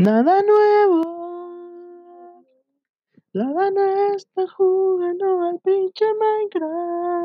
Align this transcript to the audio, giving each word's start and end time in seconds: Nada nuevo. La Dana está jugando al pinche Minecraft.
Nada 0.00 0.40
nuevo. 0.42 1.02
La 3.34 3.52
Dana 3.52 4.14
está 4.16 4.48
jugando 4.48 5.42
al 5.42 5.60
pinche 5.60 6.06
Minecraft. 6.14 7.19